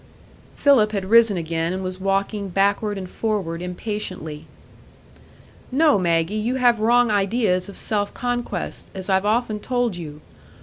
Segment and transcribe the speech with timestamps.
[0.55, 4.47] Philip had risen again, and was walking backward and forward impatiently.
[5.71, 10.19] "No, Maggie, you have wrong ideas of self conquest, as I've often told you.